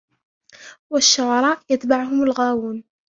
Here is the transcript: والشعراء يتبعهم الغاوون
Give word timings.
والشعراء 0.89 1.59
يتبعهم 1.69 2.23
الغاوون 2.23 2.83